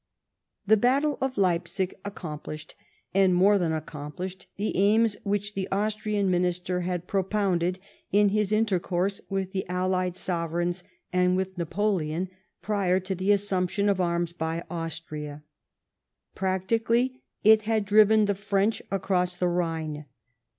[0.65, 2.73] The battle of Leipsig accomplished,
[3.13, 7.77] and more than accoro])lished, the aims which the Austrian Minister had propounded
[8.11, 10.83] in his intercourse with the allied sovereigns
[11.13, 12.29] and with Napoleon
[12.63, 15.43] prior to the assumption of arms by xVustria.
[16.33, 20.05] Practically, it had driven the French across the Rhine.